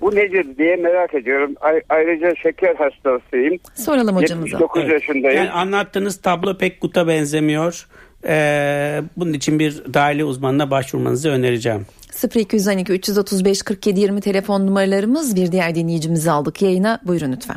[0.00, 1.54] bu nedir diye merak ediyorum.
[1.88, 3.58] ayrıca şeker hastasıyım.
[3.74, 4.46] Soralım hocamıza.
[4.46, 4.92] 79 evet.
[4.92, 5.38] yaşındayım.
[5.38, 7.86] Yani anlattığınız tablo pek guta benzemiyor.
[8.26, 11.86] Ee, bunun için bir dahili uzmanına başvurmanızı önereceğim.
[12.22, 17.00] 0212 335 47 20 telefon numaralarımız bir diğer dinleyicimizi aldık yayına.
[17.06, 17.56] Buyurun lütfen.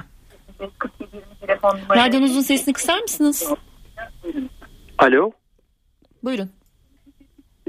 [1.96, 3.54] Radyonuzun sesini kısar mısınız?
[4.98, 5.32] Alo.
[6.24, 6.50] Buyurun.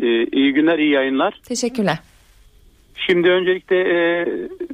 [0.03, 1.41] Ee, iyi günler, iyi yayınlar.
[1.45, 1.99] Teşekkürler.
[2.95, 4.27] Şimdi öncelikle e,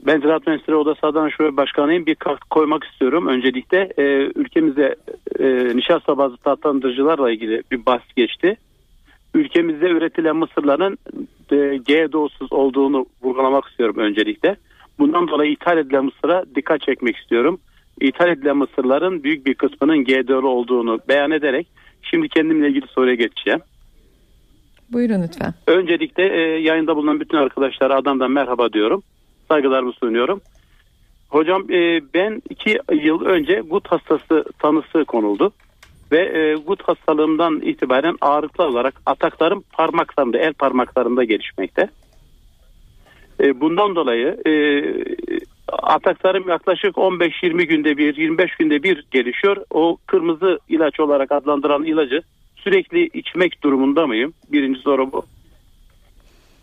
[0.07, 2.07] ben Ziraat Mühendisleri Odası Adana Şube Başkanıyım.
[2.07, 3.27] Bir katkı koymak istiyorum.
[3.27, 4.03] Öncelikle e,
[4.35, 4.97] ülkemizde
[5.39, 8.57] e, nişasta bazı tatlandırıcılarla ilgili bir bahs geçti.
[9.35, 10.99] Ülkemizde üretilen mısırların
[11.53, 14.57] e, GDO'suz olduğunu vurgulamak istiyorum öncelikle.
[14.99, 17.61] Bundan dolayı ithal edilen mısıra dikkat çekmek istiyorum.
[18.01, 21.67] İthal edilen mısırların büyük bir kısmının GDO'lu olduğunu beyan ederek
[22.03, 23.61] şimdi kendimle ilgili soruya geçeceğim.
[24.93, 25.55] Buyurun lütfen.
[25.67, 29.03] Öncelikle e, yayında bulunan bütün arkadaşlara adamdan merhaba diyorum.
[29.49, 30.41] Saygılarımı sunuyorum.
[31.29, 35.53] Hocam e, ben iki yıl önce gut hastası tanısı konuldu.
[36.15, 41.89] Ve e, gut hastalığımdan itibaren ağırlıklı olarak ataklarım parmaklarımda, el parmaklarımda gelişmekte.
[43.41, 44.53] E, bundan dolayı e,
[45.69, 49.57] ataklarım yaklaşık 15-20 günde bir, 25 günde bir gelişiyor.
[49.71, 52.23] O kırmızı ilaç olarak adlandıran ilacı
[52.57, 54.35] sürekli içmek durumunda mıyım?
[54.53, 55.25] Birinci soru bu.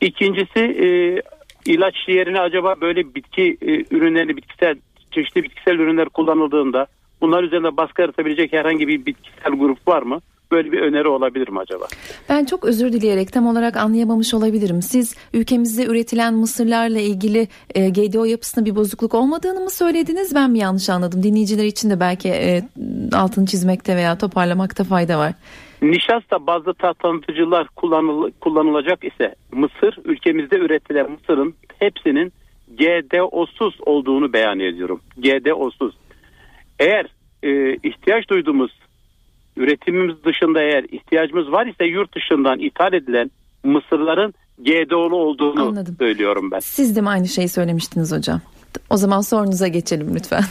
[0.02, 0.88] İkincisi e,
[1.66, 4.76] ilaç yerine acaba böyle bitki e, ürünleri, bitkisel
[5.12, 6.88] çeşitli bitkisel ürünler kullanıldığında
[7.22, 10.20] bunlar üzerinde baskı yaratabilecek herhangi bir bitkisel grup var mı?
[10.52, 11.86] Böyle bir öneri olabilir mi acaba?
[12.30, 14.82] Ben çok özür dileyerek tam olarak anlayamamış olabilirim.
[14.82, 20.36] Siz ülkemizde üretilen mısırlarla ilgili e, GDO yapısında bir bozukluk olmadığını mı söylediniz?
[20.36, 21.24] Ben mi yanlış anladım?
[21.24, 22.62] Dinleyiciler için de belki e,
[23.14, 25.34] altını çizmekte veya toparlamakta fayda var.
[25.82, 32.34] Nişasta bazlı tatlandırıcılar kullanıl, kullanılacak ise mısır ülkemizde üretilen mısırın hepsinin
[32.78, 35.02] GDO'suz olduğunu beyan ediyorum.
[35.18, 35.96] GDO'suz.
[36.82, 37.06] Eğer
[37.44, 38.72] e, ihtiyaç duyduğumuz
[39.58, 43.32] üretimimiz dışında eğer ihtiyacımız var ise yurt dışından ithal edilen
[43.64, 45.96] mısırların GDO'lu olduğunu Anladım.
[46.00, 46.60] söylüyorum ben.
[46.60, 48.42] Siz de mi aynı şeyi söylemiştiniz hocam?
[48.90, 50.44] O zaman sorunuza geçelim lütfen.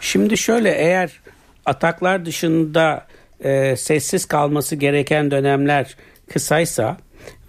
[0.00, 1.20] Şimdi şöyle eğer
[1.66, 3.06] ataklar dışında
[3.40, 5.96] e, sessiz kalması gereken dönemler
[6.32, 6.96] kısaysa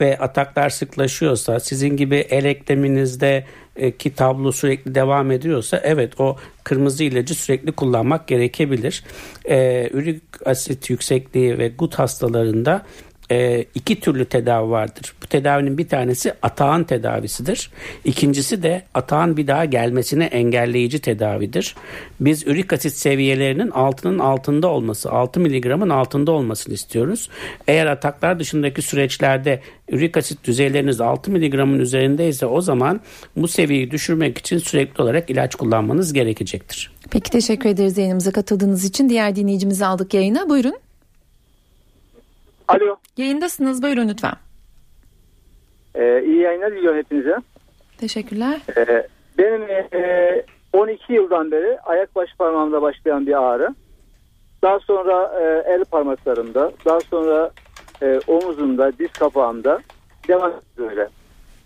[0.01, 6.37] ve ataklar sıklaşıyorsa sizin gibi el ekleminizde e, ki tablo sürekli devam ediyorsa evet o
[6.63, 9.03] kırmızı ilacı sürekli kullanmak gerekebilir.
[9.49, 12.85] E, ürik asit yüksekliği ve gut hastalarında
[13.31, 15.13] e, iki türlü tedavi vardır.
[15.23, 17.71] Bu tedavinin bir tanesi atağın tedavisidir.
[18.05, 21.75] İkincisi de atağın bir daha gelmesine engelleyici tedavidir.
[22.19, 27.29] Biz ürik asit seviyelerinin altının altında olması, 6 miligramın altında olmasını istiyoruz.
[27.67, 33.01] Eğer ataklar dışındaki süreçlerde ürik asit düzeyleriniz 6 miligramın üzerindeyse o zaman
[33.35, 36.91] bu seviyeyi düşürmek için sürekli olarak ilaç kullanmanız gerekecektir.
[37.09, 39.09] Peki teşekkür ederiz yayınımıza katıldığınız için.
[39.09, 40.49] Diğer dinleyicimizi aldık yayına.
[40.49, 40.87] Buyurun.
[42.67, 42.95] Alo.
[43.17, 43.84] Yayındasınız.
[43.84, 44.34] Buyurun lütfen.
[45.95, 47.38] Ee, iyi yayınlar diliyorum hepinize.
[47.97, 48.62] Teşekkürler.
[48.77, 49.62] Ee, benim
[49.93, 53.75] e, 12 yıldan beri ayak baş parmağımda başlayan bir ağrı.
[54.62, 57.51] Daha sonra e, el parmaklarımda, daha sonra
[58.01, 59.80] e, omuzumda, diz kapağımda
[60.27, 61.08] devam ediyor öyle.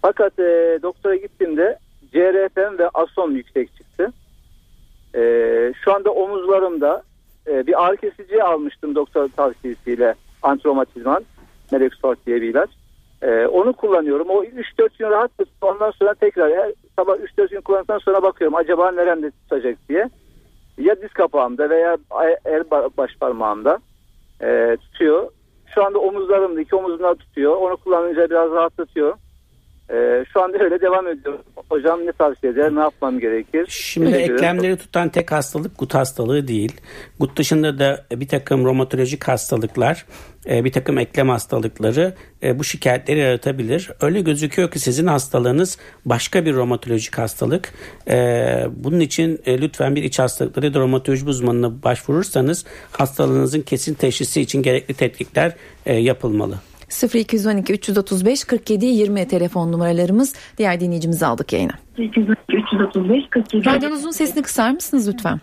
[0.02, 1.80] Fakat e, doktora gittiğimde
[2.12, 4.12] CRP'm ve ASOM yüksek çıktı.
[5.16, 5.22] E,
[5.84, 7.04] şu anda omuzlarımda
[7.48, 11.26] e, bir ağrı kesici almıştım doktor tavsiyesiyle antromatizman,
[11.72, 12.70] Melexort diye bir ilaç.
[13.22, 14.30] Ee, onu kullanıyorum.
[14.30, 18.92] O 3-4 gün rahat ondan sonra tekrar her sabah 3-4 gün kullandıktan sonra bakıyorum acaba
[18.92, 20.10] neremde tutacak diye.
[20.78, 21.98] Ya diz kapağımda veya
[22.46, 23.80] el ba- baş parmağımda
[24.42, 25.32] e, tutuyor.
[25.76, 27.56] Şu anda omuzlarımda iki omuzumda tutuyor.
[27.56, 29.14] Onu kullanınca biraz rahatlatıyor.
[29.94, 31.40] E, şu anda öyle devam ediyor.
[31.70, 32.76] Hocam ne tavsiye eder?
[32.76, 33.66] Ne yapmam gerekir?
[33.70, 36.82] Şimdi Teşekkür eklemleri tutan tek hastalık gut hastalığı değil.
[37.20, 40.06] Gut dışında da bir takım romatolojik hastalıklar,
[40.50, 43.92] e, bir takım eklem hastalıkları e, bu şikayetleri yaratabilir.
[44.02, 47.74] Öyle gözüküyor ki sizin hastalığınız başka bir romatolojik hastalık.
[48.08, 53.94] E, Bunun için e, lütfen bir iç hastalıkları ya da romatoloji uzmanına başvurursanız hastalığınızın kesin
[53.94, 56.56] teşhisi için gerekli tetkikler e, yapılmalı.
[56.92, 60.36] 0212 335 47 20 telefon numaralarımız.
[60.58, 61.74] Diğer dinleyicimizi aldık yayına.
[61.98, 65.40] 335 47 Radyonuzun sesini kısar mısınız lütfen?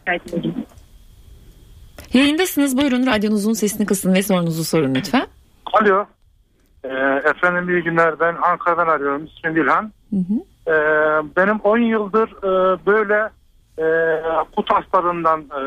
[2.12, 2.78] Yayındasınız.
[2.78, 5.26] Buyurun radyonuzun sesini kısın ve sorunuzu sorun lütfen.
[5.72, 6.06] Alo.
[6.84, 6.88] Ee,
[7.30, 8.20] efendim iyi günler.
[8.20, 9.26] Ben Ankara'dan arıyorum.
[9.26, 9.92] İsmim Bilhan.
[10.68, 10.72] Ee,
[11.36, 13.30] benim 10 yıldır e, böyle
[13.78, 13.86] e,
[14.56, 15.60] kut hastalığından e,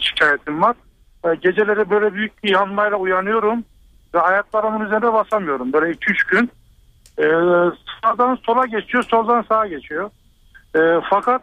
[0.00, 0.76] şikayetim var.
[1.24, 3.64] E, geceleri böyle büyük bir yanmayla uyanıyorum
[4.14, 5.72] ve ayaklarımın üzerine basamıyorum.
[5.72, 6.50] Böyle 2-3 gün.
[7.18, 7.26] E,
[8.02, 10.10] sağdan sola geçiyor, soldan sağa geçiyor.
[10.76, 11.42] E, fakat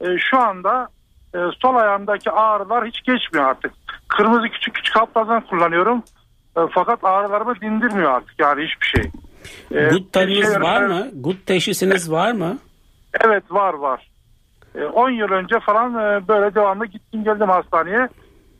[0.00, 0.88] e, şu anda
[1.34, 3.72] e, sol ayağımdaki ağrılar hiç geçmiyor artık.
[4.08, 6.02] Kırmızı küçük küçük haplardan kullanıyorum.
[6.56, 9.10] E, fakat ağrılarımı dindirmiyor artık yani hiçbir şey.
[9.70, 11.06] E, Gut tanınız şey- var mı?
[11.14, 12.58] Gut teşhisiniz var mı?
[13.20, 14.10] Evet var var.
[14.74, 18.08] E, 10 yıl önce falan e, böyle devamlı gittim geldim hastaneye.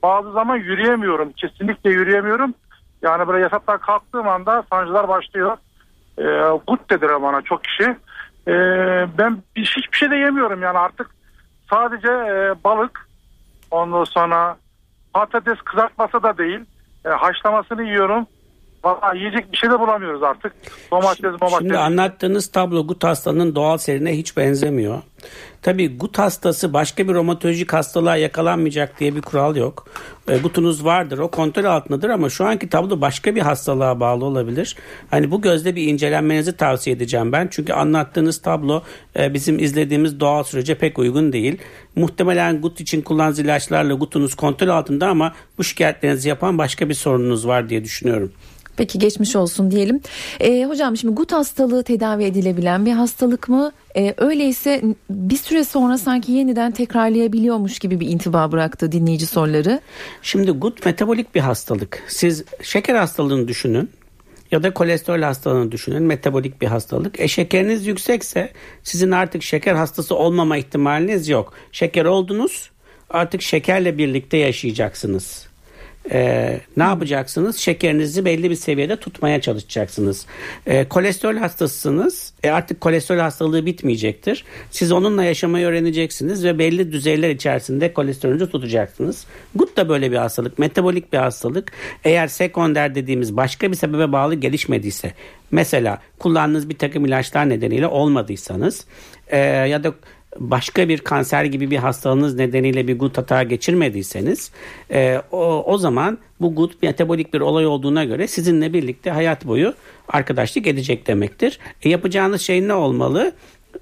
[0.02, 1.32] Bazı zaman yürüyemiyorum.
[1.32, 2.54] Kesinlikle yürüyemiyorum.
[3.02, 5.56] Yani böyle yataktan kalktığım anda sancılar başlıyor.
[6.18, 6.22] E,
[6.66, 7.96] gut dediler bana çok kişi.
[8.48, 8.52] E,
[9.18, 11.10] ben bir- hiçbir şey de yemiyorum yani artık
[11.70, 13.08] sadece e, balık
[13.70, 14.56] ondan sonra
[15.14, 16.60] patates kızartması da değil.
[17.04, 18.26] E, haşlamasını yiyorum.
[18.84, 20.52] Valla yiyecek bir şey de bulamıyoruz artık.
[20.90, 21.58] Domates, domates.
[21.58, 25.02] Şimdi anlattığınız tablo gut hastalığının doğal seyrine hiç benzemiyor.
[25.62, 29.86] Tabii gut hastası başka bir romatolojik hastalığa yakalanmayacak diye bir kural yok.
[30.28, 34.76] E, gutunuz vardır o kontrol altındadır ama şu anki tablo başka bir hastalığa bağlı olabilir.
[35.10, 37.48] Hani bu gözle bir incelenmenizi tavsiye edeceğim ben.
[37.50, 38.82] Çünkü anlattığınız tablo
[39.18, 41.58] e, bizim izlediğimiz doğal sürece pek uygun değil.
[41.96, 47.46] Muhtemelen gut için kullandığınız ilaçlarla gutunuz kontrol altında ama bu şikayetlerinizi yapan başka bir sorununuz
[47.46, 48.32] var diye düşünüyorum.
[48.76, 50.00] Peki geçmiş olsun diyelim.
[50.40, 53.72] E, hocam şimdi gut hastalığı tedavi edilebilen bir hastalık mı?
[53.96, 59.80] E, öyleyse bir süre sonra sanki yeniden tekrarlayabiliyormuş gibi bir intiba bıraktı dinleyici soruları.
[60.22, 62.02] Şimdi gut metabolik bir hastalık.
[62.08, 63.90] Siz şeker hastalığını düşünün
[64.50, 66.02] ya da kolesterol hastalığını düşünün.
[66.02, 67.20] Metabolik bir hastalık.
[67.20, 71.52] E şekeriniz yüksekse sizin artık şeker hastası olmama ihtimaliniz yok.
[71.72, 72.70] Şeker oldunuz
[73.10, 75.46] artık şekerle birlikte yaşayacaksınız.
[76.10, 77.56] Ee, ne yapacaksınız?
[77.56, 80.26] Şekerinizi belli bir seviyede tutmaya çalışacaksınız.
[80.66, 82.32] Ee, kolesterol hastasısınız.
[82.42, 84.44] E artık kolesterol hastalığı bitmeyecektir.
[84.70, 89.26] Siz onunla yaşamayı öğreneceksiniz ve belli düzeyler içerisinde kolesterolünüzü tutacaksınız.
[89.54, 90.58] Gut da böyle bir hastalık.
[90.58, 91.72] Metabolik bir hastalık.
[92.04, 95.12] Eğer sekonder dediğimiz başka bir sebebe bağlı gelişmediyse
[95.50, 98.84] mesela kullandığınız bir takım ilaçlar nedeniyle olmadıysanız
[99.28, 99.94] e, ya da
[100.38, 104.50] başka bir kanser gibi bir hastalığınız nedeniyle bir gut hata geçirmediyseniz
[104.90, 109.74] e, o, o zaman bu gut metabolik bir olay olduğuna göre sizinle birlikte hayat boyu
[110.08, 111.58] arkadaşlık edecek demektir.
[111.82, 113.32] E, yapacağınız şey ne olmalı?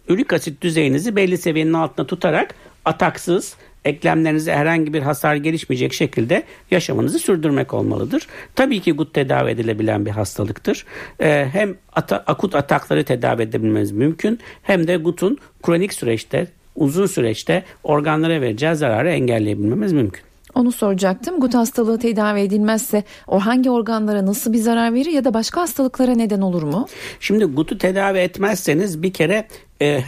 [0.08, 7.18] Ürik asit düzeyinizi belli seviyenin altında tutarak ataksız eklemlerinize herhangi bir hasar gelişmeyecek şekilde yaşamınızı
[7.18, 8.26] sürdürmek olmalıdır.
[8.54, 10.86] Tabii ki gut tedavi edilebilen bir hastalıktır.
[11.20, 17.64] Ee, hem ata, akut atakları tedavi edebilmeniz mümkün hem de gutun kronik süreçte uzun süreçte
[17.84, 20.22] organlara vereceği zararı engelleyebilmemiz mümkün.
[20.54, 21.40] Onu soracaktım.
[21.40, 26.14] Gut hastalığı tedavi edilmezse o hangi organlara nasıl bir zarar verir ya da başka hastalıklara
[26.14, 26.86] neden olur mu?
[27.20, 29.48] Şimdi gutu tedavi etmezseniz bir kere
[29.82, 30.00] e,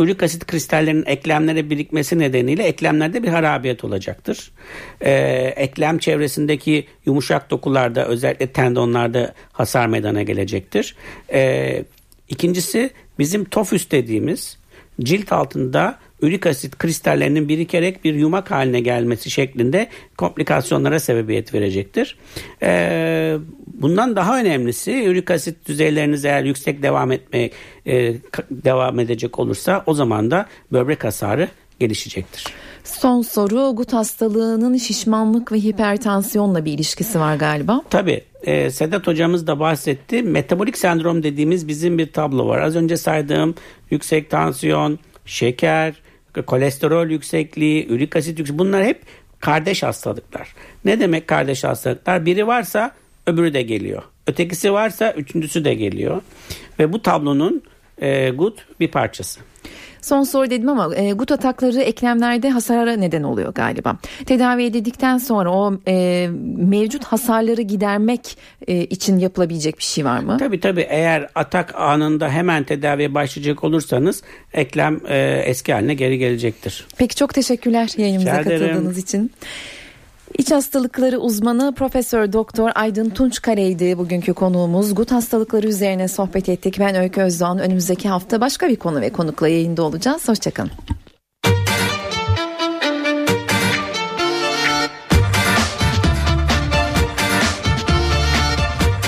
[0.00, 4.52] ürik asit kristallerinin eklemlere birikmesi nedeniyle eklemlerde bir harabiyet olacaktır.
[5.00, 5.12] Ee,
[5.56, 10.96] eklem çevresindeki yumuşak dokularda özellikle tendonlarda hasar meydana gelecektir.
[11.32, 11.84] Ee,
[12.28, 14.58] ikincisi bizim tofüs dediğimiz
[15.00, 22.18] cilt altında ürik asit kristallerinin birikerek bir yumak haline gelmesi şeklinde komplikasyonlara sebebiyet verecektir.
[22.62, 27.50] Ee, bundan daha önemlisi ürik asit düzeyleriniz eğer yüksek devam etmeye
[27.86, 28.14] e,
[28.50, 31.48] devam edecek olursa o zaman da böbrek hasarı
[31.80, 32.44] gelişecektir.
[32.84, 37.82] Son soru gut hastalığının şişmanlık ve hipertansiyonla bir ilişkisi var galiba.
[37.90, 40.22] Tabii e, Sedat hocamız da bahsetti.
[40.22, 42.60] Metabolik sendrom dediğimiz bizim bir tablo var.
[42.60, 43.54] Az önce saydığım
[43.90, 45.94] yüksek tansiyon, şeker,
[46.42, 49.02] kolesterol yüksekliği, ürik asit yüksekliği bunlar hep
[49.40, 50.54] kardeş hastalıklar.
[50.84, 52.26] Ne demek kardeş hastalıklar?
[52.26, 52.94] Biri varsa
[53.26, 54.02] öbürü de geliyor.
[54.26, 56.22] Ötekisi varsa üçüncüsü de geliyor.
[56.78, 57.62] Ve bu tablonun
[57.98, 59.40] e, gut bir parçası.
[60.04, 63.96] Son soru dedim ama e, gut atakları eklemlerde hasara neden oluyor galiba.
[64.26, 70.36] Tedavi edildikten sonra o e, mevcut hasarları gidermek e, için yapılabilecek bir şey var mı?
[70.38, 76.86] Tabii tabii eğer atak anında hemen tedaviye başlayacak olursanız eklem e, eski haline geri gelecektir.
[76.98, 79.30] Peki çok teşekkürler yayınımıza katıldığınız için.
[80.38, 84.94] İç hastalıkları uzmanı Profesör Doktor Aydın Tunçkare'ydi bugünkü konuğumuz.
[84.94, 86.78] Gut hastalıkları üzerine sohbet ettik.
[86.78, 87.58] Ben Öykü Özdoğan.
[87.58, 90.28] Önümüzdeki hafta başka bir konu ve konukla yayında olacağız.
[90.28, 90.70] Hoşçakalın.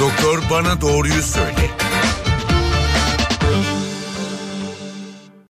[0.00, 1.85] Doktor bana doğruyu söyle.